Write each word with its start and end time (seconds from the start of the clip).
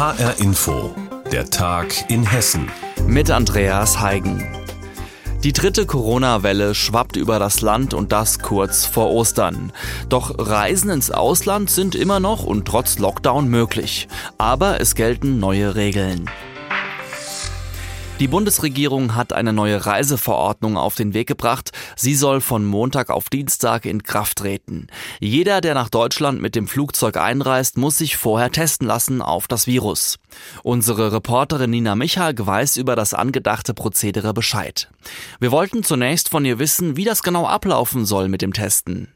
HR 0.00 0.38
Info, 0.38 0.94
der 1.30 1.50
Tag 1.50 2.10
in 2.10 2.24
Hessen. 2.24 2.70
Mit 3.06 3.30
Andreas 3.30 4.00
Heigen. 4.00 4.42
Die 5.44 5.52
dritte 5.52 5.84
Corona-Welle 5.84 6.74
schwappt 6.74 7.16
über 7.16 7.38
das 7.38 7.60
Land 7.60 7.92
und 7.92 8.10
das 8.10 8.38
kurz 8.38 8.86
vor 8.86 9.10
Ostern. 9.10 9.74
Doch 10.08 10.34
Reisen 10.38 10.88
ins 10.88 11.10
Ausland 11.10 11.68
sind 11.68 11.94
immer 11.94 12.18
noch 12.18 12.44
und 12.44 12.66
trotz 12.66 12.98
Lockdown 12.98 13.48
möglich. 13.48 14.08
Aber 14.38 14.80
es 14.80 14.94
gelten 14.94 15.38
neue 15.38 15.74
Regeln. 15.74 16.30
Die 18.20 18.28
Bundesregierung 18.28 19.14
hat 19.14 19.32
eine 19.32 19.54
neue 19.54 19.86
Reiseverordnung 19.86 20.76
auf 20.76 20.94
den 20.94 21.14
Weg 21.14 21.26
gebracht. 21.26 21.70
Sie 21.96 22.14
soll 22.14 22.42
von 22.42 22.66
Montag 22.66 23.08
auf 23.08 23.30
Dienstag 23.30 23.86
in 23.86 24.02
Kraft 24.02 24.36
treten. 24.36 24.88
Jeder, 25.20 25.62
der 25.62 25.72
nach 25.72 25.88
Deutschland 25.88 26.38
mit 26.38 26.54
dem 26.54 26.68
Flugzeug 26.68 27.16
einreist, 27.16 27.78
muss 27.78 27.96
sich 27.96 28.18
vorher 28.18 28.52
testen 28.52 28.86
lassen 28.86 29.22
auf 29.22 29.48
das 29.48 29.66
Virus. 29.66 30.18
Unsere 30.62 31.14
Reporterin 31.14 31.70
Nina 31.70 31.94
Michalk 31.94 32.44
weiß 32.44 32.76
über 32.76 32.94
das 32.94 33.14
angedachte 33.14 33.72
Prozedere 33.72 34.34
Bescheid. 34.34 34.90
Wir 35.38 35.50
wollten 35.50 35.82
zunächst 35.82 36.28
von 36.28 36.44
ihr 36.44 36.58
wissen, 36.58 36.98
wie 36.98 37.06
das 37.06 37.22
genau 37.22 37.46
ablaufen 37.46 38.04
soll 38.04 38.28
mit 38.28 38.42
dem 38.42 38.52
Testen. 38.52 39.08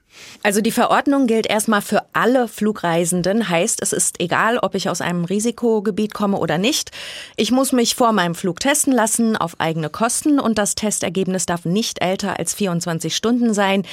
Also 0.42 0.60
die 0.60 0.70
Verordnung 0.70 1.26
gilt 1.26 1.46
erstmal 1.46 1.82
für 1.82 2.02
alle 2.12 2.48
Flugreisenden, 2.48 3.48
heißt 3.48 3.80
es 3.82 3.92
ist 3.92 4.20
egal, 4.20 4.58
ob 4.58 4.74
ich 4.74 4.88
aus 4.88 5.00
einem 5.00 5.24
Risikogebiet 5.24 6.12
komme 6.12 6.38
oder 6.38 6.58
nicht. 6.58 6.90
Ich 7.36 7.50
muss 7.50 7.72
mich 7.72 7.94
vor 7.94 8.12
meinem 8.12 8.34
Flug 8.34 8.60
testen 8.60 8.92
lassen 8.92 9.36
auf 9.36 9.58
eigene 9.58 9.88
Kosten 9.88 10.38
und 10.38 10.58
das 10.58 10.74
Testergebnis 10.74 11.46
darf 11.46 11.64
nicht 11.64 12.02
älter 12.02 12.38
als 12.38 12.54
24 12.54 13.14
Stunden 13.16 13.54
sein. 13.54 13.84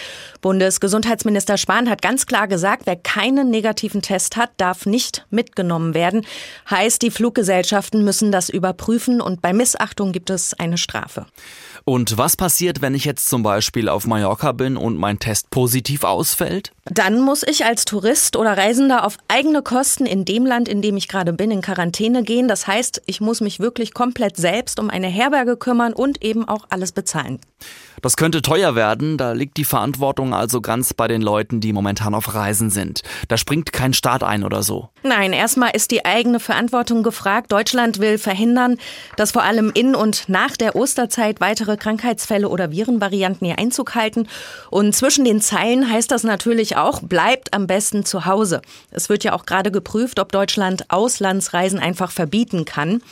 Bundesgesundheitsminister 0.42 1.58
Spahn 1.58 1.90
hat 1.90 2.02
ganz 2.02 2.26
klar 2.26 2.48
gesagt, 2.48 2.84
wer 2.86 2.96
keinen 2.96 3.50
negativen 3.50 4.02
Test 4.02 4.36
hat, 4.36 4.52
darf 4.58 4.86
nicht 4.86 5.26
mitgenommen 5.30 5.94
werden. 5.94 6.26
Heißt, 6.70 7.02
die 7.02 7.12
Fluggesellschaften 7.12 8.04
müssen 8.04 8.32
das 8.32 8.50
überprüfen 8.50 9.22
und 9.22 9.42
bei 9.42 9.54
Missachtung 9.54 10.12
gibt 10.12 10.30
es 10.30 10.54
eine 10.54 10.78
Strafe. 10.78 11.26
Und 11.84 12.18
was 12.18 12.36
passiert, 12.36 12.82
wenn 12.82 12.94
ich 12.94 13.06
jetzt 13.06 13.28
zum 13.28 13.42
Beispiel 13.42 13.90
auf 13.90 14.06
Mallorca 14.06 14.52
bin 14.52 14.78
und 14.78 14.98
mein 14.98 15.20
Test 15.20 15.50
positiv 15.50 16.04
ausfällt? 16.12 16.72
Dann 16.86 17.22
muss 17.22 17.44
ich 17.44 17.66
als 17.66 17.86
Tourist 17.86 18.36
oder 18.36 18.58
Reisender 18.58 19.06
auf 19.06 19.18
eigene 19.28 19.62
Kosten 19.62 20.06
in 20.06 20.26
dem 20.26 20.46
Land, 20.46 20.68
in 20.68 20.82
dem 20.82 20.98
ich 20.98 21.08
gerade 21.08 21.34
bin, 21.34 21.52
in 21.52 21.62
Quarantäne 21.62 22.24
gehen. 22.24 22.48
Das 22.48 22.68
heißt, 22.68 23.02
ich 23.06 23.22
muss 23.22 23.42
mich 23.42 23.60
wirklich 23.60 23.94
komplett 23.94 24.38
selbst 24.38 24.80
um 24.80 24.90
eine 24.90 25.08
Herberge 25.08 25.58
kümmern 25.58 25.94
und 25.94 26.24
eben 26.24 26.48
auch 26.48 26.66
alles 26.70 26.92
bezahlen. 26.92 27.40
Das 28.02 28.18
könnte 28.18 28.42
teuer 28.42 28.76
werden, 28.76 29.18
da 29.18 29.34
liegt 29.34 29.58
die 29.58 29.64
Verantwortung 29.64 30.34
also 30.34 30.60
ganz 30.60 30.94
bei 30.94 31.08
den 31.08 31.22
Leuten, 31.22 31.62
die 31.62 31.72
momentan 31.72 32.16
auf 32.16 32.34
Reisen 32.34 32.72
sind. 32.72 33.04
Da 33.28 33.38
springt 33.38 33.72
kein 33.72 33.94
Staat 33.94 34.24
ein 34.24 34.44
oder 34.44 34.64
so. 34.64 34.90
Nein, 35.04 35.34
erstmal 35.34 35.72
ist 35.76 35.92
die 35.92 36.04
eigene 36.04 36.40
Verantwortung 36.40 37.04
gefragt. 37.04 37.52
Deutschland 37.52 38.00
will 38.00 38.18
verhindern, 38.18 38.78
dass 39.18 39.32
vor 39.32 39.44
allem 39.44 39.72
in 39.74 39.94
und 39.94 40.30
nach 40.30 40.58
der 40.58 40.76
Osterzeit 40.76 41.42
weitere 41.42 41.78
Krankheitsfälle 41.78 42.50
oder 42.50 42.72
Virenvarianten 42.72 43.48
ihr 43.48 43.60
Einzug 43.60 43.94
halten. 43.94 44.28
Und 44.72 44.96
zwischen 44.96 45.24
den 45.24 45.40
Zeilen 45.40 45.90
heißt 45.90 46.10
das 46.10 46.24
natürlich 46.24 46.78
auch, 46.78 47.02
bleibt 47.02 47.54
am 47.54 47.68
besten 47.68 48.04
zu 48.04 48.26
Hause. 48.26 48.62
Es 48.90 49.10
wird 49.10 49.24
ja 49.24 49.34
auch 49.34 49.46
gerade 49.46 49.72
geprüft, 49.72 50.20
ob 50.20 50.32
Deutschland 50.32 50.86
Auslandsreisen 50.90 51.80
einfach 51.80 52.12
verbieten 52.12 52.66
kann. 52.66 53.04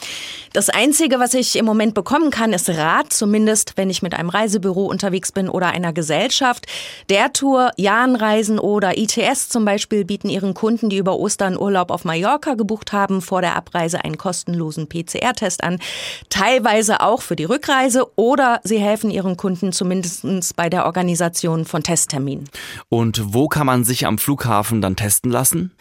Das 0.53 0.69
Einzige, 0.69 1.19
was 1.19 1.35
ich 1.35 1.55
im 1.57 1.65
Moment 1.65 1.93
bekommen 1.93 2.31
kann, 2.31 2.53
ist 2.53 2.69
Rat, 2.69 3.13
zumindest 3.13 3.73
wenn 3.75 3.89
ich 3.89 4.01
mit 4.01 4.15
einem 4.15 4.29
Reisebüro 4.29 4.78
Reisebüro 4.79 4.85
unterwegs 4.85 5.31
bin 5.31 5.49
oder 5.49 5.67
einer 5.67 5.93
Gesellschaft. 5.93 6.65
Der 7.09 7.33
Tour, 7.33 7.71
Jahnreisen 7.77 8.59
oder 8.59 8.97
ITS 8.97 9.49
zum 9.49 9.65
Beispiel 9.65 10.05
bieten 10.05 10.29
ihren 10.29 10.53
Kunden, 10.53 10.89
die 10.89 10.97
über 10.97 11.17
Ostern 11.17 11.57
Urlaub 11.57 11.91
auf 11.91 12.05
Mallorca 12.05 12.53
gebucht 12.53 12.93
haben, 12.93 13.21
vor 13.21 13.41
der 13.41 13.55
Abreise 13.55 14.03
einen 14.03 14.17
kostenlosen 14.17 14.87
PCR-Test 14.87 15.63
an. 15.63 15.79
Teilweise 16.29 17.01
auch 17.01 17.21
für 17.21 17.35
die 17.35 17.45
Rückreise 17.45 18.07
oder 18.15 18.59
sie 18.63 18.79
helfen 18.79 19.11
ihren 19.11 19.37
Kunden 19.37 19.71
zumindest 19.71 20.55
bei 20.55 20.69
der 20.69 20.85
Organisation 20.85 21.65
von 21.65 21.83
Testterminen. 21.83 22.49
Und 22.89 23.33
wo 23.33 23.47
kann 23.47 23.65
man 23.65 23.83
sich 23.83 24.05
am 24.05 24.17
Flughafen 24.17 24.81
dann 24.81 24.95
testen 24.95 25.31
lassen? 25.31 25.71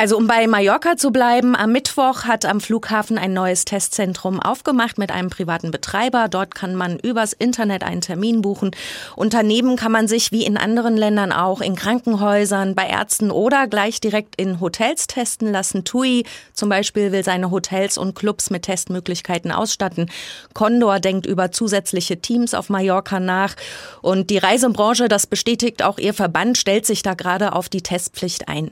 Also 0.00 0.16
um 0.16 0.28
bei 0.28 0.46
Mallorca 0.46 0.96
zu 0.96 1.10
bleiben, 1.10 1.56
am 1.56 1.72
Mittwoch 1.72 2.22
hat 2.22 2.44
am 2.44 2.60
Flughafen 2.60 3.18
ein 3.18 3.32
neues 3.32 3.64
Testzentrum 3.64 4.38
aufgemacht 4.38 4.96
mit 4.96 5.10
einem 5.10 5.28
privaten 5.28 5.72
Betreiber. 5.72 6.28
Dort 6.28 6.54
kann 6.54 6.76
man 6.76 7.00
übers 7.00 7.32
Internet 7.32 7.82
einen 7.82 8.00
Termin 8.00 8.27
buchen. 8.36 8.70
Und 9.16 9.34
daneben 9.34 9.76
kann 9.76 9.90
man 9.90 10.06
sich 10.06 10.30
wie 10.30 10.44
in 10.44 10.56
anderen 10.56 10.96
Ländern 10.96 11.32
auch 11.32 11.60
in 11.60 11.74
Krankenhäusern, 11.74 12.74
bei 12.74 12.86
Ärzten 12.86 13.30
oder 13.30 13.66
gleich 13.66 14.00
direkt 14.00 14.40
in 14.40 14.60
Hotels 14.60 15.08
testen 15.08 15.50
lassen. 15.50 15.84
TUI 15.84 16.24
zum 16.52 16.68
Beispiel 16.68 17.10
will 17.10 17.24
seine 17.24 17.50
Hotels 17.50 17.98
und 17.98 18.14
Clubs 18.14 18.50
mit 18.50 18.62
Testmöglichkeiten 18.62 19.50
ausstatten. 19.50 20.10
Condor 20.54 21.00
denkt 21.00 21.26
über 21.26 21.50
zusätzliche 21.50 22.20
Teams 22.20 22.54
auf 22.54 22.68
Mallorca 22.68 23.20
nach. 23.20 23.56
Und 24.00 24.30
die 24.30 24.38
Reisebranche, 24.38 25.08
das 25.08 25.26
bestätigt 25.26 25.82
auch 25.82 25.98
ihr 25.98 26.14
Verband, 26.14 26.56
stellt 26.56 26.86
sich 26.86 27.02
da 27.02 27.14
gerade 27.14 27.52
auf 27.54 27.68
die 27.68 27.82
Testpflicht 27.82 28.48
ein. 28.48 28.70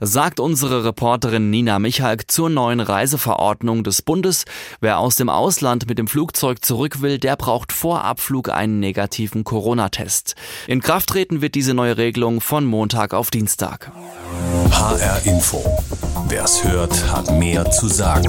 Sagt 0.00 0.40
uns 0.40 0.52
unsere 0.52 0.84
Reporterin 0.84 1.48
Nina 1.48 1.78
Michalk 1.78 2.30
zur 2.30 2.50
neuen 2.50 2.78
Reiseverordnung 2.78 3.82
des 3.82 4.02
Bundes. 4.02 4.44
Wer 4.80 4.98
aus 4.98 5.16
dem 5.16 5.30
Ausland 5.30 5.88
mit 5.88 5.98
dem 5.98 6.06
Flugzeug 6.06 6.62
zurück 6.64 7.00
will, 7.00 7.18
der 7.18 7.36
braucht 7.36 7.72
vor 7.72 8.04
Abflug 8.04 8.50
einen 8.50 8.78
negativen 8.92 9.42
Corona-Test. 9.42 10.34
In 10.66 10.82
Kraft 10.82 11.08
treten 11.08 11.40
wird 11.40 11.54
diese 11.54 11.72
neue 11.72 11.96
Regelung 11.96 12.42
von 12.42 12.66
Montag 12.66 13.14
auf 13.14 13.30
Dienstag. 13.30 13.90
HR 14.70 15.24
Info. 15.24 15.64
Wer's 16.28 16.62
hört, 16.62 17.10
hat 17.10 17.30
mehr 17.38 17.70
zu 17.70 17.88
sagen. 17.88 18.28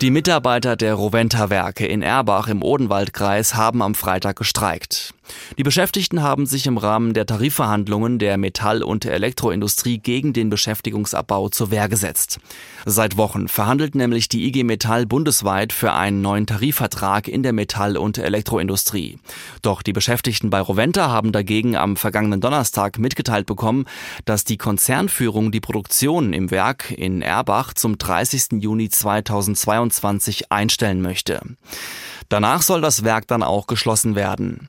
Die 0.00 0.12
Mitarbeiter 0.12 0.76
der 0.76 0.94
Roventa-Werke 0.94 1.86
in 1.86 2.02
Erbach 2.02 2.46
im 2.46 2.62
Odenwaldkreis 2.62 3.56
haben 3.56 3.82
am 3.82 3.96
Freitag 3.96 4.36
gestreikt. 4.36 5.12
Die 5.56 5.62
Beschäftigten 5.62 6.22
haben 6.22 6.46
sich 6.46 6.66
im 6.66 6.78
Rahmen 6.78 7.14
der 7.14 7.26
Tarifverhandlungen 7.26 8.18
der 8.18 8.36
Metall- 8.38 8.82
und 8.82 9.04
Elektroindustrie 9.04 9.98
gegen 9.98 10.32
den 10.32 10.50
Beschäftigungsabbau 10.50 11.48
zur 11.48 11.70
Wehr 11.70 11.88
gesetzt. 11.88 12.38
Seit 12.84 13.16
Wochen 13.16 13.48
verhandelt 13.48 13.94
nämlich 13.94 14.28
die 14.28 14.46
IG 14.46 14.64
Metall 14.64 15.06
bundesweit 15.06 15.72
für 15.72 15.92
einen 15.92 16.20
neuen 16.20 16.46
Tarifvertrag 16.46 17.28
in 17.28 17.42
der 17.42 17.52
Metall- 17.52 17.96
und 17.96 18.18
Elektroindustrie. 18.18 19.18
Doch 19.62 19.82
die 19.82 19.92
Beschäftigten 19.92 20.50
bei 20.50 20.60
Roventa 20.60 21.08
haben 21.08 21.32
dagegen 21.32 21.76
am 21.76 21.96
vergangenen 21.96 22.40
Donnerstag 22.40 22.98
mitgeteilt 22.98 23.46
bekommen, 23.46 23.84
dass 24.24 24.44
die 24.44 24.56
Konzernführung 24.56 25.52
die 25.52 25.60
Produktion 25.60 26.32
im 26.32 26.50
Werk 26.50 26.90
in 26.90 27.22
Erbach 27.22 27.74
zum 27.74 27.98
30. 27.98 28.60
Juni 28.62 28.88
2022 28.88 30.50
einstellen 30.50 31.02
möchte. 31.02 31.40
Danach 32.28 32.60
soll 32.60 32.82
das 32.82 33.04
Werk 33.04 33.26
dann 33.26 33.42
auch 33.42 33.66
geschlossen 33.66 34.14
werden. 34.14 34.68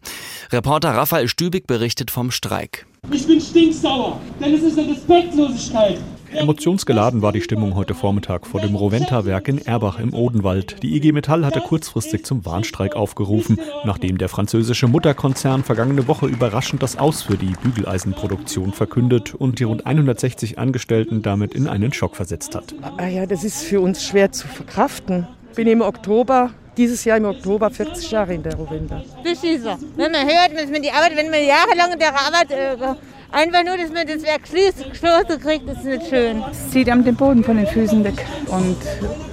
Reporter 0.51 0.91
Raphael 0.91 1.27
Stübig 1.27 1.67
berichtet 1.67 2.09
vom 2.09 2.31
Streik. 2.31 2.85
Ich 3.11 3.27
bin 3.27 3.41
stinksauer, 3.41 4.21
denn 4.39 4.53
es 4.53 4.63
ist 4.63 4.79
eine 4.79 4.91
Respektlosigkeit. 4.93 5.97
Emotionsgeladen 6.31 7.21
war 7.21 7.33
die 7.33 7.41
Stimmung 7.41 7.75
heute 7.75 7.95
Vormittag 7.95 8.45
vor 8.45 8.61
dem 8.61 8.75
Roventa-Werk 8.75 9.47
in 9.47 9.57
Erbach 9.57 9.99
im 9.99 10.13
Odenwald. 10.13 10.81
Die 10.83 10.95
IG 10.95 11.11
Metall 11.11 11.45
hatte 11.45 11.59
kurzfristig 11.59 12.23
zum 12.23 12.45
Warnstreik 12.45 12.95
aufgerufen, 12.95 13.59
nachdem 13.83 14.19
der 14.19 14.29
französische 14.29 14.87
Mutterkonzern 14.87 15.63
vergangene 15.63 16.07
Woche 16.07 16.27
überraschend 16.27 16.81
das 16.81 16.97
Aus 16.97 17.23
für 17.23 17.35
die 17.35 17.55
Bügeleisenproduktion 17.63 18.71
verkündet 18.71 19.33
und 19.33 19.59
die 19.59 19.63
rund 19.63 19.85
160 19.85 20.59
Angestellten 20.59 21.23
damit 21.23 21.55
in 21.55 21.67
einen 21.67 21.91
Schock 21.91 22.15
versetzt 22.15 22.55
hat. 22.55 22.75
Ah 22.97 23.07
ja, 23.07 23.25
das 23.25 23.43
ist 23.43 23.63
für 23.63 23.81
uns 23.81 24.05
schwer 24.05 24.31
zu 24.31 24.47
verkraften. 24.47 25.27
Bin 25.55 25.67
im 25.67 25.81
Oktober 25.81 26.51
dieses 26.79 27.03
Jahr 27.03 27.17
im 27.17 27.25
Oktober 27.25 27.69
40 27.69 28.09
Jahre 28.09 28.33
in 28.33 28.41
der 28.41 28.55
Rovinda. 28.55 29.03
Das 29.23 29.43
ist 29.43 29.63
so. 29.63 29.77
Wenn 29.97 30.11
man 30.13 30.25
hört, 30.25 30.53
dass 30.55 30.69
man 30.69 30.81
die 30.81 30.89
Arbeit, 30.89 31.15
wenn 31.17 31.29
man 31.29 31.45
jahrelang 31.45 31.91
in 31.91 31.99
der 31.99 32.13
Arbeit 32.13 32.51
äh, 32.51 32.77
einfach 33.31 33.63
nur, 33.65 33.77
dass 33.77 33.91
man 33.91 34.07
das 34.07 34.23
Werk 34.23 34.43
geschlossen 34.43 35.41
kriegt, 35.41 35.69
ist 35.69 35.83
nicht 35.83 36.07
schön. 36.07 36.41
Es 36.49 36.71
zieht 36.71 36.89
einem 36.89 37.03
den 37.03 37.15
Boden 37.15 37.43
von 37.43 37.57
den 37.57 37.67
Füßen 37.67 38.01
weg 38.05 38.25
und 38.47 38.77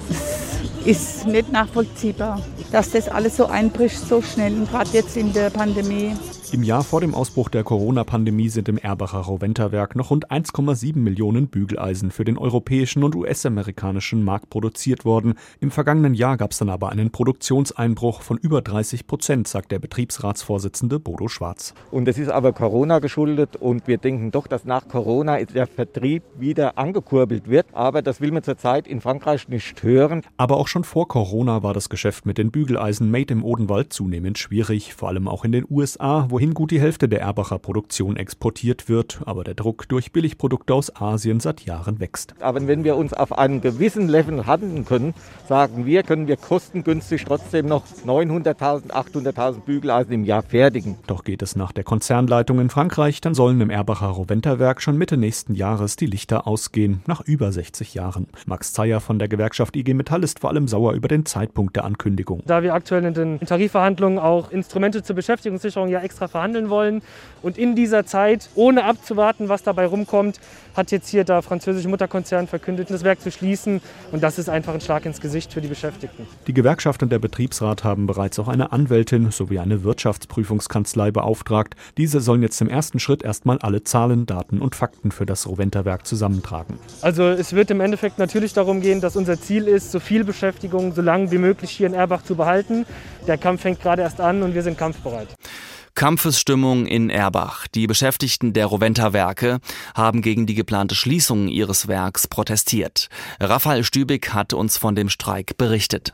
es 0.09 0.85
ist 0.85 1.27
nicht 1.27 1.49
nachvollziehbar, 1.51 2.41
dass 2.73 2.91
das 2.91 3.07
alles 3.07 3.37
so 3.37 3.45
einbricht 3.45 3.97
so 3.97 4.21
schnell 4.21 4.53
und 4.53 4.69
gerade 4.69 4.89
jetzt 4.91 5.15
in 5.15 5.31
der 5.31 5.49
Pandemie. 5.49 6.17
Im 6.53 6.63
Jahr 6.63 6.81
vor 6.81 7.01
dem 7.01 7.13
Ausbruch 7.13 7.49
der 7.49 7.65
Corona-Pandemie 7.65 8.47
sind 8.47 8.69
im 8.69 8.77
Erbacher 8.77 9.17
Rowenta-Werk 9.17 9.97
noch 9.97 10.11
rund 10.11 10.31
1,7 10.31 10.97
Millionen 10.97 11.49
Bügeleisen 11.49 12.09
für 12.09 12.23
den 12.23 12.37
europäischen 12.37 13.03
und 13.03 13.15
US-amerikanischen 13.15 14.23
Markt 14.23 14.49
produziert 14.49 15.03
worden. 15.03 15.33
Im 15.59 15.71
vergangenen 15.71 16.13
Jahr 16.13 16.37
gab 16.37 16.51
es 16.51 16.59
dann 16.59 16.69
aber 16.69 16.89
einen 16.89 17.11
Produktionseinbruch 17.11 18.21
von 18.21 18.37
über 18.37 18.61
30 18.61 19.07
Prozent, 19.07 19.49
sagt 19.49 19.73
der 19.73 19.79
Betriebsratsvorsitzende 19.79 20.99
Bodo 20.99 21.27
Schwarz. 21.27 21.73
Und 21.91 22.07
es 22.07 22.17
ist 22.17 22.29
aber 22.29 22.53
Corona 22.53 22.99
geschuldet 22.99 23.57
und 23.57 23.85
wir 23.85 23.97
denken 23.97 24.31
doch, 24.31 24.47
dass 24.47 24.63
nach 24.63 24.87
Corona 24.87 25.43
der 25.43 25.67
Vertrieb 25.67 26.23
wieder 26.37 26.77
angekurbelt 26.77 27.49
wird. 27.49 27.65
Aber 27.73 28.01
das 28.01 28.21
will 28.21 28.31
man 28.31 28.43
zurzeit 28.43 28.87
in 28.87 29.01
Frankreich 29.01 29.49
nicht 29.49 29.83
hören. 29.83 30.21
Aber 30.37 30.55
auch 30.55 30.69
schon 30.69 30.85
vor 30.85 31.09
Corona 31.09 31.61
war 31.61 31.73
das 31.73 31.89
Geschäft 31.89 32.25
mit 32.25 32.37
den 32.37 32.51
Bügeleisen 32.51 33.11
Made 33.11 33.33
im 33.33 33.43
Odenwald 33.43 33.91
zunehmend 33.91 34.37
schwierig, 34.37 34.93
vor 34.93 35.09
allem 35.09 35.27
auch 35.27 35.43
in 35.43 35.51
den 35.51 35.65
USA, 35.69 36.27
wo 36.29 36.36
wohin 36.37 36.53
gut 36.53 36.69
die 36.69 36.79
Hälfte 36.79 37.09
der 37.09 37.21
Erbacher 37.21 37.57
Produktion 37.57 38.15
exportiert 38.15 38.87
wird, 38.87 39.21
aber 39.25 39.43
der 39.43 39.55
Druck 39.55 39.89
durch 39.89 40.11
Billigprodukte 40.11 40.71
aus 40.75 40.95
Asien 40.95 41.39
seit 41.39 41.61
Jahren 41.61 41.99
wächst. 41.99 42.35
Aber 42.39 42.67
wenn 42.67 42.83
wir 42.83 42.95
uns 42.95 43.11
auf 43.11 43.35
einem 43.35 43.59
gewissen 43.59 44.07
Level 44.07 44.45
handeln 44.45 44.85
können, 44.85 45.15
sagen 45.49 45.87
wir, 45.87 46.03
können 46.03 46.27
wir 46.27 46.37
kostengünstig 46.37 47.25
trotzdem 47.25 47.65
noch 47.65 47.85
900.000, 48.05 48.91
800.000 48.91 49.61
Bügeleisen 49.61 50.13
im 50.13 50.25
Jahr 50.25 50.43
fertigen. 50.43 50.95
Doch 51.07 51.23
geht 51.23 51.41
es 51.41 51.55
nach 51.55 51.71
der 51.71 51.83
Konzernleitung 51.83 52.59
in 52.59 52.69
Frankreich, 52.69 53.19
dann 53.19 53.33
sollen 53.33 53.59
im 53.59 53.71
Erbacher 53.71 54.05
Roventa-Werk 54.05 54.83
schon 54.83 54.95
Mitte 54.95 55.17
nächsten 55.17 55.55
Jahres 55.55 55.95
die 55.95 56.05
Lichter 56.05 56.45
ausgehen, 56.45 57.01
nach 57.07 57.21
über 57.21 57.51
60 57.51 57.95
Jahren. 57.95 58.27
Max 58.45 58.73
Zeyer 58.73 58.99
von 58.99 59.17
der 59.17 59.27
Gewerkschaft 59.27 59.75
IG 59.75 59.95
Metall 59.95 60.23
ist 60.23 60.41
vor 60.41 60.51
allem 60.51 60.67
sauer 60.67 60.93
über 60.93 61.07
den 61.07 61.25
Zeitpunkt 61.25 61.75
der 61.75 61.83
Ankündigung. 61.83 62.43
Da 62.45 62.61
wir 62.61 62.75
aktuell 62.75 63.05
in 63.05 63.15
den 63.15 63.39
Tarifverhandlungen 63.39 64.19
auch 64.19 64.51
Instrumente 64.51 65.01
zur 65.01 65.15
Beschäftigungssicherung 65.15 65.89
ja 65.89 66.01
extra 66.01 66.26
verhandeln 66.27 66.69
wollen 66.69 67.01
und 67.41 67.57
in 67.57 67.75
dieser 67.75 68.05
Zeit, 68.05 68.49
ohne 68.55 68.83
abzuwarten, 68.83 69.49
was 69.49 69.63
dabei 69.63 69.85
rumkommt, 69.85 70.39
hat 70.75 70.91
jetzt 70.91 71.09
hier 71.09 71.23
der 71.23 71.41
französische 71.41 71.87
Mutterkonzern 71.87 72.47
verkündet, 72.47 72.89
das 72.89 73.03
Werk 73.03 73.21
zu 73.21 73.31
schließen. 73.31 73.81
Und 74.11 74.21
das 74.21 74.37
ist 74.37 74.49
einfach 74.49 74.73
ein 74.73 74.81
Schlag 74.81 75.05
ins 75.05 75.21
Gesicht 75.21 75.53
für 75.53 75.61
die 75.61 75.67
Beschäftigten. 75.67 76.27
Die 76.45 76.53
Gewerkschaft 76.53 77.01
und 77.03 77.11
der 77.11 77.19
Betriebsrat 77.19 77.83
haben 77.83 78.05
bereits 78.05 78.37
auch 78.39 78.47
eine 78.47 78.71
Anwältin 78.71 79.31
sowie 79.31 79.59
eine 79.59 79.83
Wirtschaftsprüfungskanzlei 79.83 81.11
beauftragt. 81.11 81.75
Diese 81.97 82.19
sollen 82.19 82.41
jetzt 82.41 82.61
im 82.61 82.69
ersten 82.69 82.99
Schritt 82.99 83.23
erstmal 83.23 83.57
alle 83.59 83.83
Zahlen, 83.83 84.25
Daten 84.25 84.59
und 84.59 84.75
Fakten 84.75 85.11
für 85.11 85.25
das 85.25 85.47
Roventa-Werk 85.47 86.05
zusammentragen. 86.05 86.77
Also 87.01 87.23
es 87.23 87.53
wird 87.53 87.71
im 87.71 87.81
Endeffekt 87.81 88.19
natürlich 88.19 88.53
darum 88.53 88.81
gehen, 88.81 89.01
dass 89.01 89.15
unser 89.15 89.39
Ziel 89.39 89.67
ist, 89.67 89.91
so 89.91 89.99
viel 89.99 90.23
Beschäftigung 90.23 90.93
so 90.93 91.01
lange 91.01 91.31
wie 91.31 91.37
möglich 91.37 91.71
hier 91.71 91.87
in 91.87 91.93
Erbach 91.93 92.23
zu 92.23 92.35
behalten. 92.35 92.85
Der 93.27 93.37
Kampf 93.37 93.61
fängt 93.61 93.81
gerade 93.81 94.03
erst 94.03 94.21
an 94.21 94.43
und 94.43 94.53
wir 94.53 94.63
sind 94.63 94.77
kampfbereit. 94.77 95.27
Kampfesstimmung 95.97 96.85
in 96.85 97.09
Erbach. 97.09 97.65
Die 97.73 97.87
Beschäftigten 97.87 98.53
der 98.53 98.67
Roventa-Werke 98.67 99.57
haben 99.95 100.21
gegen 100.21 100.45
die 100.45 100.53
geplante 100.53 100.93
Schließung 100.93 101.47
ihres 101.47 101.87
Werks 101.87 102.27
protestiert. 102.27 103.09
Raphael 103.39 103.83
Stübig 103.83 104.31
hat 104.31 104.53
uns 104.53 104.77
von 104.77 104.93
dem 104.93 105.09
Streik 105.09 105.57
berichtet. 105.57 106.13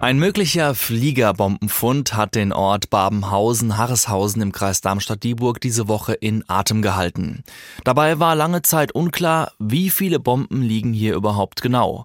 Ein 0.00 0.18
möglicher 0.18 0.74
Fliegerbombenfund 0.74 2.14
hat 2.14 2.34
den 2.34 2.52
Ort 2.52 2.90
Babenhausen-Harreshausen 2.90 4.42
im 4.42 4.52
Kreis 4.52 4.82
Darmstadt-Dieburg 4.82 5.60
diese 5.62 5.88
Woche 5.88 6.12
in 6.12 6.44
Atem 6.46 6.82
gehalten. 6.82 7.42
Dabei 7.84 8.18
war 8.18 8.34
lange 8.34 8.60
Zeit 8.60 8.92
unklar, 8.92 9.52
wie 9.58 9.88
viele 9.88 10.20
Bomben 10.20 10.60
liegen 10.60 10.92
hier 10.92 11.14
überhaupt 11.14 11.62
genau. 11.62 12.04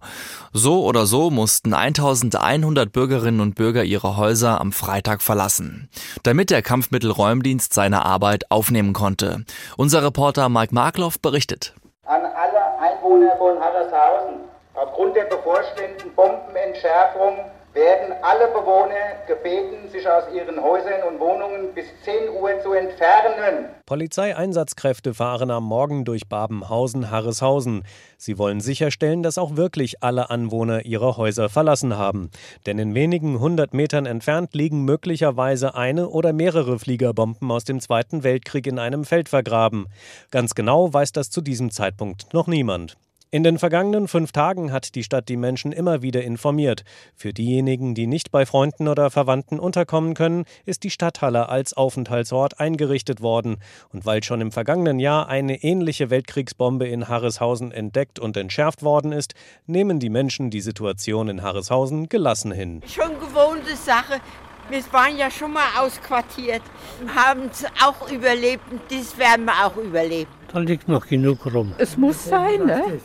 So 0.54 0.86
oder 0.86 1.06
so 1.08 1.30
mussten 1.30 1.74
1100 1.74 2.90
Bürgerinnen 2.94 3.42
und 3.42 3.56
Bürger 3.56 3.84
ihre 3.84 4.16
Häuser 4.16 4.62
am 4.62 4.72
Freitag 4.72 5.22
verlassen, 5.22 5.90
damit 6.24 6.52
der 6.52 6.62
Kampfmittelräumdienst 6.62 7.74
seine 7.74 8.06
Arbeit 8.06 8.50
aufnehmen 8.50 8.94
konnte. 8.94 9.44
Unser 9.76 10.04
Reporter 10.04 10.48
Mike 10.48 10.74
Markloff 10.74 11.20
berichtet. 11.20 11.74
An 12.06 12.22
alle 12.22 12.80
Einwohner 12.80 13.36
von 13.38 13.60
Harreshausen. 13.60 14.40
Aufgrund 14.74 15.18
der 15.18 15.26
bevorstehenden 15.26 16.14
Bombenentschärfung 16.16 17.36
werden 17.74 18.16
alle 18.22 18.48
Bewohner 18.48 19.26
gebeten, 19.28 19.90
sich 19.92 20.08
aus 20.08 20.24
ihren 20.34 20.62
Häusern 20.62 21.04
und 21.08 21.20
Wohnungen 21.20 21.74
bis 21.74 21.86
10 22.04 22.30
Uhr 22.30 22.60
zu 22.62 22.74
entfernen. 22.74 23.66
Polizeieinsatzkräfte 23.86 25.14
fahren 25.14 25.52
am 25.52 25.64
Morgen 25.64 26.06
durch 26.06 26.28
Babenhausen-Harreshausen. 26.28 27.84
Sie 28.18 28.38
wollen 28.38 28.60
sicherstellen, 28.60 29.24
dass 29.24 29.38
auch 29.38 29.56
wirklich 29.56 30.04
alle 30.04 30.30
Anwohner 30.30 30.86
ihre 30.86 31.18
Häuser 31.18 31.50
verlassen 31.50 31.98
haben. 31.98 32.32
Denn 32.66 32.80
in 32.80 32.96
wenigen 32.96 33.40
hundert 33.40 33.74
Metern 33.74 34.06
entfernt 34.06 34.54
liegen 34.54 34.84
möglicherweise 34.84 35.76
eine 35.76 36.10
oder 36.10 36.34
mehrere 36.34 36.80
Fliegerbomben 36.80 37.50
aus 37.52 37.64
dem 37.64 37.80
Zweiten 37.80 38.24
Weltkrieg 38.24 38.68
in 38.68 38.80
einem 38.80 39.06
Feld 39.06 39.30
vergraben. 39.30 39.88
Ganz 40.32 40.56
genau 40.56 40.94
weiß 40.94 41.12
das 41.12 41.30
zu 41.30 41.42
diesem 41.42 41.72
Zeitpunkt 41.72 42.34
noch 42.34 42.48
niemand. 42.48 42.98
In 43.32 43.44
den 43.44 43.60
vergangenen 43.60 44.08
fünf 44.08 44.32
Tagen 44.32 44.72
hat 44.72 44.96
die 44.96 45.04
Stadt 45.04 45.30
die 45.30 45.38
Menschen 45.38 45.72
immer 45.72 46.02
wieder 46.02 46.24
informiert. 46.24 46.84
Für 47.14 47.32
diejenigen, 47.32 47.94
die 47.94 48.08
nicht 48.08 48.32
bei 48.32 48.48
Freunden 48.48 48.88
oder 48.88 49.12
Verwandten 49.12 49.60
unterkommen 49.60 50.16
können, 50.16 50.46
ist 50.66 50.82
die 50.82 50.90
Stadthalle 50.90 51.48
als 51.48 51.74
Aufenthaltsort 51.74 52.60
eingerichtet 52.60 53.22
worden. 53.22 53.58
Und 53.94 54.08
weil 54.08 54.24
schon 54.24 54.42
im 54.42 54.52
vergangenen 54.52 54.98
Jahr 54.98 55.30
eine 55.30 55.62
ähnliche 55.62 56.10
Weltkriegsbombe 56.10 56.88
in 56.88 57.08
Harreshausen 57.08 57.72
entdeckt 57.72 58.18
und 58.18 58.36
entschärft 58.36 58.82
worden 58.82 59.12
ist, 59.12 59.36
nehmen 59.68 60.00
die 60.00 60.10
Menschen 60.10 60.50
die 60.50 60.62
Situation 60.62 61.30
in 61.30 61.44
Harreshausen 61.44 62.10
gelassen 62.10 62.52
hin. 62.52 62.82
Schon 62.88 63.12
gewohnte 63.20 63.76
Sache. 63.76 64.22
Wir 64.72 64.82
waren 64.92 65.16
ja 65.18 65.30
schon 65.30 65.54
mal 65.54 65.68
ausquartiert, 65.80 66.64
haben 67.16 67.50
es 67.52 67.64
auch 67.84 68.12
überlebt 68.12 68.64
und 68.72 68.82
das 68.90 69.20
werden 69.20 69.46
wir 69.46 69.66
auch 69.66 69.76
überleben. 69.78 70.32
Da 70.52 70.58
liegt 70.58 70.88
noch 70.88 71.06
genug 71.06 71.46
rum. 71.54 71.76
Es 71.78 71.96
muss 71.96 72.26
sein, 72.26 72.66
ne? 72.66 73.00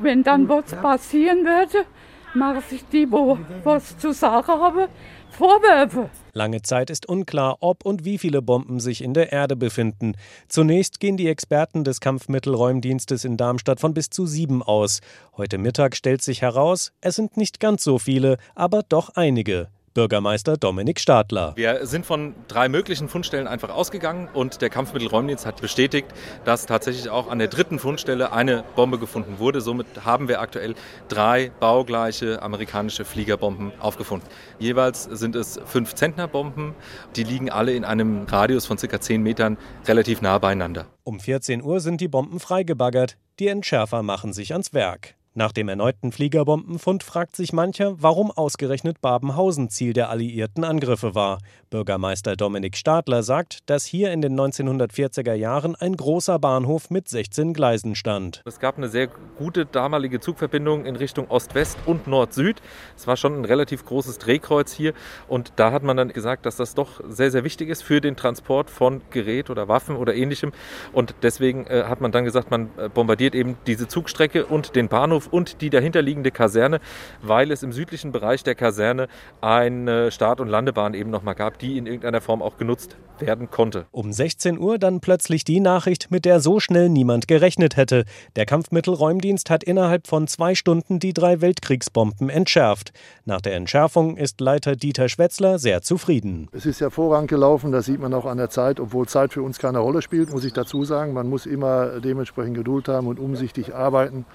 Wenn 0.00 0.22
dann 0.22 0.48
was 0.48 0.74
passieren 0.74 1.44
würde, 1.44 1.86
machen 2.34 2.62
sich 2.68 2.84
die, 2.90 3.10
wo 3.10 3.38
was 3.64 3.96
zu 3.98 4.12
sagen 4.12 4.48
haben, 4.48 4.88
Vorwürfe. 5.30 6.10
Lange 6.34 6.60
Zeit 6.62 6.90
ist 6.90 7.08
unklar, 7.08 7.56
ob 7.60 7.84
und 7.86 8.04
wie 8.04 8.18
viele 8.18 8.42
Bomben 8.42 8.80
sich 8.80 9.02
in 9.02 9.14
der 9.14 9.32
Erde 9.32 9.56
befinden. 9.56 10.14
Zunächst 10.48 11.00
gehen 11.00 11.16
die 11.16 11.28
Experten 11.28 11.84
des 11.84 12.00
Kampfmittelräumdienstes 12.00 13.24
in 13.24 13.36
Darmstadt 13.36 13.80
von 13.80 13.94
bis 13.94 14.10
zu 14.10 14.26
sieben 14.26 14.62
aus. 14.62 15.00
Heute 15.36 15.56
Mittag 15.56 15.96
stellt 15.96 16.22
sich 16.22 16.42
heraus, 16.42 16.92
es 17.00 17.16
sind 17.16 17.36
nicht 17.36 17.60
ganz 17.60 17.82
so 17.82 17.98
viele, 17.98 18.36
aber 18.54 18.82
doch 18.82 19.10
einige. 19.14 19.68
Bürgermeister 19.94 20.56
Dominik 20.56 21.00
Stadler. 21.00 21.52
Wir 21.56 21.86
sind 21.86 22.06
von 22.06 22.34
drei 22.48 22.68
möglichen 22.68 23.08
Fundstellen 23.08 23.46
einfach 23.46 23.70
ausgegangen 23.70 24.28
und 24.32 24.62
der 24.62 24.70
Kampfmittelräumdienst 24.70 25.46
hat 25.46 25.60
bestätigt, 25.60 26.08
dass 26.44 26.66
tatsächlich 26.66 27.10
auch 27.10 27.30
an 27.30 27.38
der 27.38 27.48
dritten 27.48 27.78
Fundstelle 27.78 28.32
eine 28.32 28.64
Bombe 28.76 28.98
gefunden 28.98 29.38
wurde. 29.38 29.60
Somit 29.60 29.86
haben 30.04 30.28
wir 30.28 30.40
aktuell 30.40 30.74
drei 31.08 31.50
baugleiche 31.60 32.42
amerikanische 32.42 33.04
Fliegerbomben 33.04 33.72
aufgefunden. 33.80 34.28
Jeweils 34.58 35.04
sind 35.04 35.36
es 35.36 35.60
fünf 35.64 35.94
Zentnerbomben. 35.94 36.74
Die 37.16 37.24
liegen 37.24 37.50
alle 37.50 37.74
in 37.74 37.84
einem 37.84 38.24
Radius 38.24 38.66
von 38.66 38.78
circa 38.78 39.00
zehn 39.00 39.22
Metern 39.22 39.58
relativ 39.86 40.22
nah 40.22 40.38
beieinander. 40.38 40.86
Um 41.04 41.20
14 41.20 41.62
Uhr 41.62 41.80
sind 41.80 42.00
die 42.00 42.08
Bomben 42.08 42.40
freigebaggert. 42.40 43.16
Die 43.38 43.48
Entschärfer 43.48 44.02
machen 44.02 44.32
sich 44.32 44.52
ans 44.52 44.72
Werk. 44.72 45.16
Nach 45.34 45.52
dem 45.52 45.70
erneuten 45.70 46.12
Fliegerbombenfund 46.12 47.02
fragt 47.02 47.36
sich 47.36 47.54
mancher, 47.54 47.94
warum 47.96 48.30
ausgerechnet 48.30 49.00
Babenhausen 49.00 49.70
Ziel 49.70 49.94
der 49.94 50.10
alliierten 50.10 50.62
Angriffe 50.62 51.14
war. 51.14 51.38
Bürgermeister 51.70 52.36
Dominik 52.36 52.76
Stadler 52.76 53.22
sagt, 53.22 53.70
dass 53.70 53.86
hier 53.86 54.12
in 54.12 54.20
den 54.20 54.38
1940er 54.38 55.32
Jahren 55.32 55.74
ein 55.74 55.96
großer 55.96 56.38
Bahnhof 56.38 56.90
mit 56.90 57.08
16 57.08 57.54
Gleisen 57.54 57.94
stand. 57.94 58.42
Es 58.44 58.60
gab 58.60 58.76
eine 58.76 58.88
sehr 58.88 59.08
gute 59.38 59.64
damalige 59.64 60.20
Zugverbindung 60.20 60.84
in 60.84 60.96
Richtung 60.96 61.30
Ost-West 61.30 61.78
und 61.86 62.06
Nord-Süd. 62.06 62.60
Es 62.94 63.06
war 63.06 63.16
schon 63.16 63.40
ein 63.40 63.46
relativ 63.46 63.86
großes 63.86 64.18
Drehkreuz 64.18 64.70
hier 64.74 64.92
und 65.28 65.54
da 65.56 65.72
hat 65.72 65.82
man 65.82 65.96
dann 65.96 66.10
gesagt, 66.10 66.44
dass 66.44 66.56
das 66.56 66.74
doch 66.74 67.00
sehr, 67.08 67.30
sehr 67.30 67.42
wichtig 67.42 67.70
ist 67.70 67.82
für 67.82 68.02
den 68.02 68.16
Transport 68.16 68.68
von 68.68 69.00
Gerät 69.08 69.48
oder 69.48 69.66
Waffen 69.66 69.96
oder 69.96 70.14
ähnlichem. 70.14 70.52
Und 70.92 71.14
deswegen 71.22 71.66
äh, 71.68 71.84
hat 71.84 72.02
man 72.02 72.12
dann 72.12 72.26
gesagt, 72.26 72.50
man 72.50 72.68
äh, 72.76 72.90
bombardiert 72.90 73.34
eben 73.34 73.56
diese 73.66 73.88
Zugstrecke 73.88 74.44
und 74.44 74.76
den 74.76 74.88
Bahnhof 74.88 75.21
und 75.30 75.60
die 75.60 75.70
dahinterliegende 75.70 76.30
Kaserne, 76.30 76.80
weil 77.20 77.50
es 77.50 77.62
im 77.62 77.72
südlichen 77.72 78.12
Bereich 78.12 78.42
der 78.42 78.54
Kaserne 78.54 79.08
eine 79.40 80.10
Start- 80.10 80.40
und 80.40 80.48
Landebahn 80.48 80.94
eben 80.94 81.10
nochmal 81.10 81.34
gab, 81.34 81.58
die 81.58 81.78
in 81.78 81.86
irgendeiner 81.86 82.20
Form 82.20 82.42
auch 82.42 82.56
genutzt 82.56 82.96
werden 83.18 83.50
konnte. 83.50 83.86
Um 83.90 84.12
16 84.12 84.58
Uhr 84.58 84.78
dann 84.78 85.00
plötzlich 85.00 85.44
die 85.44 85.60
Nachricht, 85.60 86.10
mit 86.10 86.24
der 86.24 86.40
so 86.40 86.60
schnell 86.60 86.88
niemand 86.88 87.28
gerechnet 87.28 87.76
hätte. 87.76 88.04
Der 88.36 88.46
Kampfmittelräumdienst 88.46 89.48
hat 89.48 89.64
innerhalb 89.64 90.06
von 90.06 90.26
zwei 90.26 90.54
Stunden 90.54 90.98
die 90.98 91.12
drei 91.12 91.40
Weltkriegsbomben 91.40 92.28
entschärft. 92.28 92.92
Nach 93.24 93.40
der 93.40 93.54
Entschärfung 93.54 94.16
ist 94.16 94.40
Leiter 94.40 94.76
Dieter 94.76 95.08
Schwetzler 95.08 95.58
sehr 95.58 95.82
zufrieden. 95.82 96.48
Es 96.52 96.66
ist 96.66 96.80
hervorragend 96.80 97.30
gelaufen, 97.30 97.72
das 97.72 97.86
sieht 97.86 98.00
man 98.00 98.12
auch 98.12 98.26
an 98.26 98.38
der 98.38 98.50
Zeit, 98.50 98.80
obwohl 98.80 99.06
Zeit 99.06 99.32
für 99.32 99.42
uns 99.42 99.58
keine 99.58 99.78
Rolle 99.78 100.02
spielt, 100.02 100.30
muss 100.30 100.44
ich 100.44 100.52
dazu 100.52 100.84
sagen. 100.84 101.12
Man 101.12 101.28
muss 101.28 101.46
immer 101.46 102.00
dementsprechend 102.00 102.56
Geduld 102.56 102.88
haben 102.88 103.06
und 103.06 103.18
umsichtig 103.18 103.74
arbeiten. 103.74 104.26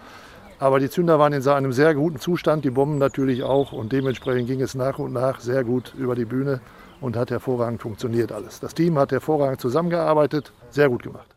Aber 0.60 0.80
die 0.80 0.90
Zünder 0.90 1.20
waren 1.20 1.34
in 1.34 1.48
einem 1.48 1.72
sehr 1.72 1.94
guten 1.94 2.20
Zustand, 2.20 2.66
die 2.66 2.72
Bomben 2.72 2.98
natürlich 2.98 3.44
auch. 3.44 3.72
Und 3.72 3.92
dementsprechend 3.92 4.48
ging 4.48 4.62
es 4.62 4.74
nach 4.74 4.98
und 4.98 5.14
nach 5.14 5.40
sehr 5.40 5.64
gut 5.64 5.94
über 5.98 6.16
die 6.16 6.26
Bühne 6.26 6.62
und 7.00 7.16
hat 7.16 7.30
hervorragend 7.30 7.82
funktioniert 7.82 8.32
alles. 8.32 8.60
Das 8.60 8.74
Team 8.74 8.98
hat 8.98 9.12
hervorragend 9.12 9.62
zusammengearbeitet, 9.62 10.52
sehr 10.72 10.90
gut 10.90 11.04
gemacht. 11.04 11.28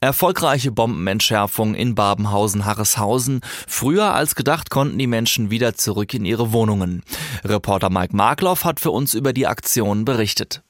Erfolgreiche 0.00 0.72
Bombenentschärfung 0.72 1.74
in 1.74 1.94
Babenhausen-Harreshausen. 1.94 3.40
Früher 3.66 4.14
als 4.14 4.34
gedacht 4.34 4.68
konnten 4.68 4.98
die 4.98 5.06
Menschen 5.06 5.50
wieder 5.50 5.74
zurück 5.74 6.12
in 6.12 6.24
ihre 6.24 6.52
Wohnungen. 6.52 7.02
Reporter 7.44 7.88
Mike 7.88 8.14
Markloff 8.14 8.64
hat 8.64 8.80
für 8.80 8.90
uns 8.90 9.14
über 9.14 9.32
die 9.32 9.46
Aktion 9.46 10.04
berichtet. 10.04 10.62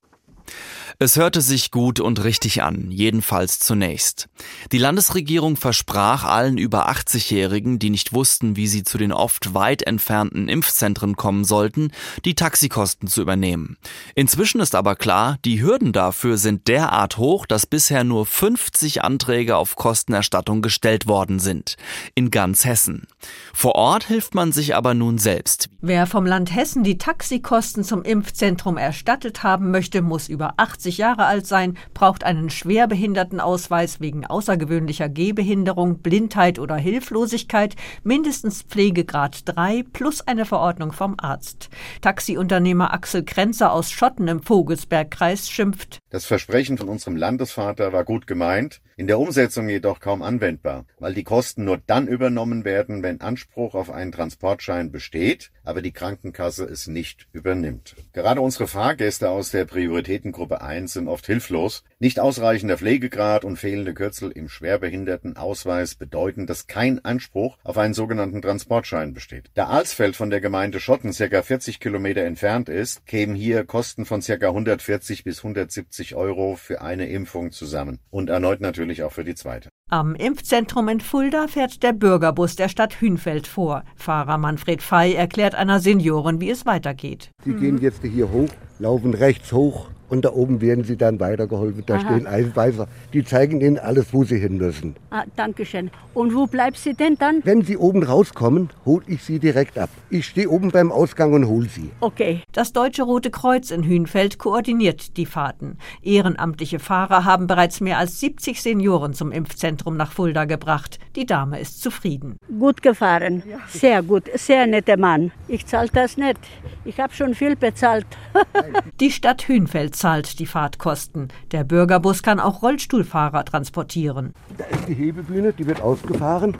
Es 0.99 1.17
hörte 1.17 1.43
sich 1.43 1.71
gut 1.71 2.01
und 2.01 2.25
richtig 2.25 2.63
an, 2.63 2.91
jedenfalls 2.91 3.59
zunächst. 3.59 4.31
Die 4.73 4.79
Landesregierung 4.79 5.57
versprach 5.57 6.25
allen 6.25 6.57
über 6.57 6.89
80-Jährigen, 6.89 7.79
die 7.79 7.91
nicht 7.91 8.15
wussten, 8.15 8.57
wie 8.57 8.67
sie 8.67 8.83
zu 8.83 8.97
den 8.97 9.13
oft 9.13 9.53
weit 9.53 9.83
entfernten 9.83 10.49
Impfzentren 10.49 11.15
kommen 11.15 11.45
sollten, 11.45 11.91
die 12.25 12.35
Taxikosten 12.35 13.09
zu 13.09 13.21
übernehmen. 13.21 13.77
Inzwischen 14.15 14.59
ist 14.59 14.75
aber 14.75 14.97
klar, 14.97 15.37
die 15.45 15.61
Hürden 15.61 15.93
dafür 15.93 16.39
sind 16.39 16.67
derart 16.67 17.19
hoch, 17.19 17.45
dass 17.45 17.67
bisher 17.67 18.03
nur 18.03 18.25
50 18.25 19.05
Anträge 19.05 19.57
auf 19.57 19.77
Kostenerstattung 19.77 20.63
gestellt 20.63 21.07
worden 21.07 21.41
sind. 21.41 21.77
In 22.15 22.31
ganz 22.31 22.65
Hessen. 22.65 23.07
Vor 23.53 23.75
Ort 23.75 24.05
hilft 24.05 24.35
man 24.35 24.51
sich 24.51 24.75
aber 24.75 24.95
nun 24.95 25.19
selbst. 25.19 25.69
Wer 25.83 26.07
vom 26.07 26.25
Land 26.25 26.55
Hessen 26.55 26.85
die 26.85 26.97
Taxikosten 26.97 27.85
zum 27.85 28.03
Impfzentrum 28.03 28.79
erstattet 28.79 29.43
haben 29.43 29.71
möchte, 29.71 30.01
muss 30.01 30.31
über 30.31 30.55
80 30.57 30.86
Jahre 30.91 31.27
alt 31.27 31.47
sein, 31.47 31.77
braucht 31.93 32.25
einen 32.25 32.51
Schwerbehindertenausweis 32.51 34.01
wegen 34.01 34.25
außergewöhnlicher 34.25 35.09
Gehbehinderung, 35.09 35.99
Blindheit 35.99 36.59
oder 36.59 36.77
Hilflosigkeit, 36.77 37.75
mindestens 38.05 38.63
Pflegegrad 38.63 39.41
3 39.45 39.85
plus 39.93 40.21
eine 40.27 40.45
Verordnung 40.45 40.93
vom 40.93 41.17
Arzt. 41.19 41.69
Taxiunternehmer 42.01 42.93
Axel 42.93 43.25
Krenzer 43.25 43.73
aus 43.73 43.91
Schotten 43.91 44.29
im 44.29 44.43
Vogelsbergkreis 44.43 45.51
schimpft. 45.51 45.99
Das 46.11 46.25
Versprechen 46.25 46.79
von 46.79 46.89
unserem 46.89 47.17
Landesvater 47.17 47.93
war 47.93 48.05
gut 48.05 48.27
gemeint, 48.27 48.81
in 48.99 49.07
der 49.07 49.19
Umsetzung 49.19 49.69
jedoch 49.69 50.01
kaum 50.01 50.23
anwendbar, 50.23 50.87
weil 50.99 51.13
die 51.13 51.23
Kosten 51.23 51.65
nur 51.65 51.77
dann 51.87 52.09
übernommen 52.09 52.65
werden, 52.65 53.03
wenn 53.03 53.21
Anspruch 53.21 53.75
auf 53.75 53.91
einen 53.91 54.11
Transportschein 54.11 54.91
besteht, 54.91 55.51
aber 55.65 55.83
die 55.83 55.93
Krankenkasse 55.93 56.65
es 56.65 56.87
nicht 56.87 57.29
übernimmt. 57.33 57.95
Gerade 58.15 58.41
unsere 58.41 58.67
Fahrgäste 58.67 59.29
aus 59.29 59.51
der 59.51 59.67
Prioritätengruppe 59.67 60.63
1 60.63 60.95
sind 60.95 61.09
oft 61.09 61.27
hilflos. 61.27 61.85
Nicht 61.99 62.21
ausreichender 62.21 62.77
Pflegegrad 62.77 63.43
und 63.43 63.57
fehlende 63.57 63.95
Kürzel 63.95 64.31
im 64.31 64.51
Schwerbehindertenausweis 64.51 65.95
bedeuten, 65.95 66.47
dass 66.47 66.67
kein 66.67 67.03
Anspruch 67.03 67.57
auf 67.65 67.79
einen 67.79 67.95
sogenannten 67.95 68.43
Transportschein 68.43 69.15
besteht. 69.15 69.51
Da 69.55 69.69
Alsfeld 69.69 70.15
von 70.15 70.29
der 70.29 70.43
Gemeinde 70.43 70.79
Schotten 70.79 71.13
ca. 71.13 71.43
40 71.43 71.81
Kilometer 71.81 72.21
entfernt 72.21 72.69
ist, 72.69 73.07
kämen 73.07 73.35
hier 73.35 73.65
Kosten 73.65 74.05
von 74.05 74.21
ca. 74.21 74.35
140 74.35 75.25
bis 75.25 75.39
170 75.39 76.17
Euro 76.17 76.57
für 76.57 76.83
eine 76.83 77.09
Impfung 77.09 77.51
zusammen 77.51 77.99
und 78.11 78.29
erneut 78.29 78.61
natürlich 78.61 79.03
auch 79.03 79.13
für 79.13 79.25
die 79.25 79.35
zweite. 79.35 79.71
Am 79.89 80.15
Impfzentrum 80.15 80.91
in 80.91 81.01
Fulda 81.01 81.49
fährt 81.49 81.83
der 81.83 81.95
Bürgerbus 81.95 82.57
der 82.57 82.69
Stadt 82.69 83.01
Hünfeld 83.01 83.47
vor. 83.47 83.85
Fahrer 83.95 84.37
Manfred 84.37 84.83
Fey 84.83 85.15
erklärt 85.15 85.55
einer 85.55 85.81
Seniorin, 85.81 86.43
wie 86.43 86.51
es 86.51 86.67
weitergeht. 86.67 87.31
Sie 87.43 87.55
gehen 87.55 87.79
jetzt 87.81 88.03
hier 88.03 88.31
hoch, 88.31 88.51
laufen 88.81 89.15
rechts 89.15 89.51
hoch 89.53 89.89
und 90.09 90.25
da 90.25 90.33
oben 90.33 90.61
werden 90.61 90.85
sie 90.85 90.97
dann 90.97 91.21
weitergeholfen. 91.21 91.85
Da 91.87 91.97
Aha. 91.97 92.01
stehen 92.01 92.27
Einweiser, 92.27 92.89
die 93.13 93.25
zeigen 93.25 93.61
ihnen 93.61 93.79
alles, 93.79 94.13
wo 94.13 94.25
sie 94.25 94.39
hin 94.39 94.59
müssen. 94.59 94.97
Ah, 95.11 95.25
Dankeschön. 95.37 95.91
Und 96.15 96.35
wo 96.35 96.47
bleibt 96.47 96.79
sie 96.79 96.95
denn 96.95 97.17
dann? 97.17 97.41
Wenn 97.45 97.63
sie 97.63 97.77
oben 97.77 98.03
rauskommen, 98.03 98.71
hole 98.85 99.05
ich 99.07 99.23
sie 99.23 99.39
direkt 99.39 99.79
ab. 99.79 99.91
Ich 100.11 100.27
stehe 100.27 100.49
oben 100.49 100.71
beim 100.71 100.93
Ausgang 100.93 101.33
und 101.33 101.47
hole 101.47 101.69
sie. 101.69 101.91
Okay. 102.01 102.43
Das 102.53 102.73
Deutsche 102.73 103.03
Rote 103.03 103.31
Kreuz 103.31 103.71
in 103.71 103.85
Hünfeld 103.85 104.39
koordiniert 104.39 105.17
die 105.17 105.27
Fahrten. 105.27 105.79
Ehrenamtliche 106.03 106.79
Fahrer 106.79 107.25
haben 107.25 107.47
bereits 107.47 107.81
mehr 107.81 107.99
als 107.99 108.21
70 108.21 108.63
Senioren 108.63 109.15
zum 109.15 109.33
Impfzentrum 109.33 109.97
nach 109.97 110.13
Fulda 110.13 110.45
gebracht. 110.45 110.99
Die 111.17 111.27
Dame 111.27 111.61
ist 111.61 111.83
zufrieden. 111.83 112.37
Gut 112.59 112.83
gefahren. 112.83 113.43
Sehr 113.69 114.03
gut. 114.03 114.25
Sehr 114.35 114.67
netter 114.67 114.97
Mann. 114.97 115.33
Ich 115.49 115.67
zahle 115.67 115.89
das 115.93 116.17
nicht. 116.17 116.39
Ich 116.85 117.01
habe 117.01 117.13
schon 117.13 117.35
viel 117.35 117.57
bezahlt. 117.57 118.07
die 119.01 119.11
Stadt 119.11 119.49
Hünfeld 119.49 119.96
zahlt 119.97 120.39
die 120.39 120.47
Fahrtkosten. 120.47 121.29
Der 121.53 121.65
Bürgerbus 121.65 122.23
kann 122.23 122.41
auch 122.41 122.63
Rollstuhlfahrer 122.63 123.45
transportieren. 123.45 124.33
Da 124.57 124.65
ist 124.65 124.89
die 124.89 124.95
Hebebühne, 124.95 125.53
die 125.53 125.67
wird 125.67 125.81
ausgefahren. 125.81 126.57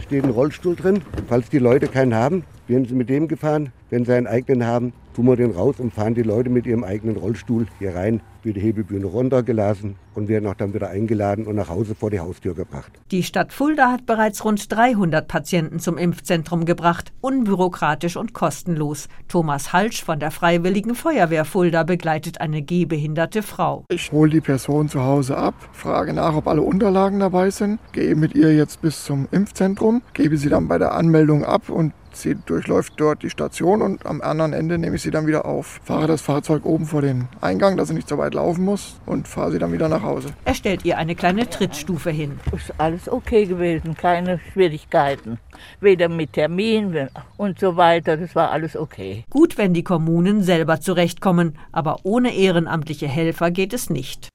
Steht 0.00 0.24
ein 0.24 0.30
Rollstuhl 0.30 0.76
drin. 0.76 1.02
Falls 1.28 1.48
die 1.48 1.58
Leute 1.58 1.86
keinen 1.86 2.14
haben, 2.14 2.44
werden 2.66 2.86
sie 2.86 2.94
mit 2.94 3.08
dem 3.08 3.28
gefahren. 3.28 3.72
Wenn 3.90 4.04
sie 4.04 4.14
einen 4.14 4.26
eigenen 4.26 4.66
haben, 4.66 4.92
tun 5.14 5.26
wir 5.26 5.36
den 5.36 5.52
raus 5.52 5.76
und 5.78 5.92
fahren 5.92 6.14
die 6.14 6.22
Leute 6.22 6.50
mit 6.50 6.66
ihrem 6.66 6.84
eigenen 6.84 7.16
Rollstuhl 7.16 7.66
hier 7.78 7.94
rein, 7.94 8.20
wird 8.44 8.56
die 8.56 8.60
Hebebühne 8.60 9.06
runtergelassen 9.06 9.96
und 10.14 10.28
werden 10.28 10.48
auch 10.48 10.54
dann 10.54 10.74
wieder 10.74 10.90
eingeladen 10.90 11.46
und 11.46 11.56
nach 11.56 11.68
Hause 11.68 11.94
vor 11.94 12.10
die 12.10 12.20
Haustür 12.20 12.54
gebracht. 12.54 12.92
Die 13.10 13.22
Stadt 13.22 13.52
Fulda 13.52 13.90
hat 13.90 14.06
bereits 14.06 14.44
rund 14.44 14.70
300 14.70 15.26
Patienten 15.26 15.78
zum 15.78 15.98
Impfzentrum 15.98 16.64
gebracht, 16.64 17.12
unbürokratisch 17.20 18.16
und 18.16 18.32
kostenlos. 18.32 19.08
Thomas 19.28 19.72
Halsch 19.72 20.04
von 20.04 20.18
der 20.18 20.30
Freiwilligen 20.30 20.94
Feuerwehr 20.94 21.44
Fulda 21.44 21.82
begleitet 21.82 22.40
eine 22.40 22.62
gehbehinderte 22.62 23.42
Frau. 23.42 23.84
Ich 23.88 24.12
hole 24.12 24.30
die 24.30 24.40
Person 24.40 24.88
zu 24.88 25.02
Hause 25.02 25.36
ab, 25.36 25.54
frage 25.72 26.12
nach, 26.12 26.34
ob 26.34 26.46
alle 26.46 26.62
Unterlagen 26.62 27.20
dabei 27.20 27.50
sind, 27.50 27.78
gehe 27.92 28.14
mit 28.16 28.34
ihr 28.34 28.54
jetzt 28.54 28.82
bis 28.82 29.04
zum 29.04 29.28
Impfzentrum, 29.30 30.02
gebe 30.14 30.36
sie 30.36 30.48
dann 30.48 30.68
bei 30.68 30.78
der 30.78 30.92
Anmeldung 30.92 31.44
ab 31.44 31.68
und 31.68 31.92
Sie 32.12 32.34
durchläuft 32.34 32.94
dort 32.96 33.22
die 33.22 33.30
Station 33.30 33.82
und 33.82 34.04
am 34.04 34.20
anderen 34.20 34.52
Ende 34.52 34.78
nehme 34.78 34.96
ich 34.96 35.02
sie 35.02 35.10
dann 35.10 35.26
wieder 35.26 35.44
auf. 35.44 35.80
Fahre 35.84 36.06
das 36.06 36.20
Fahrzeug 36.20 36.64
oben 36.64 36.86
vor 36.86 37.02
den 37.02 37.28
Eingang, 37.40 37.76
dass 37.76 37.88
sie 37.88 37.94
nicht 37.94 38.08
so 38.08 38.18
weit 38.30 38.34
laufen 38.34 38.64
muss 38.64 38.94
und 39.06 39.26
fahre 39.28 39.52
sie 39.52 39.58
dann 39.58 39.72
wieder 39.72 39.88
nach 39.88 40.02
Hause. 40.02 40.28
Er 40.44 40.54
stellt 40.54 40.84
ihr 40.84 40.98
eine 40.98 41.14
kleine 41.14 41.48
Trittstufe 41.48 42.10
hin. 42.10 42.38
Ist 42.52 42.72
alles 42.78 43.08
okay 43.08 43.46
gewesen, 43.46 43.96
keine 43.96 44.40
Schwierigkeiten. 44.52 45.38
Weder 45.80 46.08
mit 46.08 46.32
Termin 46.32 47.08
und 47.36 47.58
so 47.58 47.76
weiter, 47.76 48.16
das 48.16 48.34
war 48.34 48.50
alles 48.50 48.76
okay. 48.76 49.24
Gut, 49.30 49.58
wenn 49.58 49.74
die 49.74 49.82
Kommunen 49.82 50.42
selber 50.42 50.80
zurechtkommen, 50.80 51.58
aber 51.72 51.98
ohne 52.04 52.34
ehrenamtliche 52.34 53.08
Helfer 53.08 53.50
geht 53.50 53.72
es 53.72 53.90
nicht. 53.90 54.28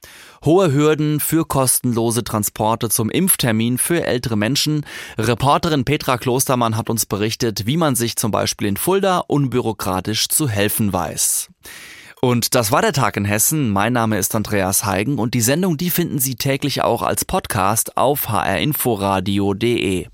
Hohe 0.44 0.72
Hürden 0.72 1.20
für 1.20 1.46
kostenlose 1.46 2.24
Transporte 2.24 2.90
zum 2.90 3.10
Impftermin 3.10 3.78
für 3.78 4.06
ältere 4.06 4.38
Menschen. 4.38 4.86
Reporterin 5.18 5.86
Petra 5.86 6.18
Klostermann 6.18 6.78
hat 6.78 6.90
uns 6.90 7.06
berichtet, 7.06 7.66
wie 7.66 7.78
man 7.78 7.96
sich 7.96 8.16
zum 8.16 8.32
Beispiel 8.32 8.68
in 8.68 8.78
Fulda 8.78 9.20
unbürokratisch 9.20 10.28
zu 10.28 10.48
helfen 10.48 10.94
weiß. 10.94 11.50
Und 12.26 12.56
das 12.56 12.72
war 12.72 12.82
der 12.82 12.92
Tag 12.92 13.18
in 13.18 13.26
Hessen. 13.26 13.70
Mein 13.70 13.94
Name 13.94 14.18
ist 14.18 14.34
Andreas 14.34 14.84
Heigen 14.84 15.20
und 15.20 15.36
die 15.36 15.42
Sendung, 15.42 15.78
die 15.78 15.92
finden 15.92 16.18
Sie 16.18 16.34
täglich 16.34 16.82
auch 16.82 17.04
als 17.04 17.24
Podcast 17.24 17.98
auf 17.98 18.30
hrinforadio.de. 18.30 20.08